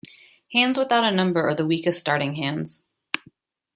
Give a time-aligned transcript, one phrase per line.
[0.53, 2.87] Hands without a number are the weakest starting hands.